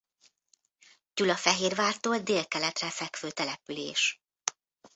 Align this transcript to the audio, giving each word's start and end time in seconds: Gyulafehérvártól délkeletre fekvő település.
Gyulafehérvártól 1.13 2.19
délkeletre 2.19 2.89
fekvő 2.89 3.31
település. 3.31 4.21